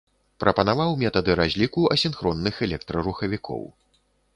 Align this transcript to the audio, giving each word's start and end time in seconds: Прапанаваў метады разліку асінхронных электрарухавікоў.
Прапанаваў 0.43 0.95
метады 1.03 1.31
разліку 1.41 1.85
асінхронных 1.99 2.55
электрарухавікоў. 2.71 3.63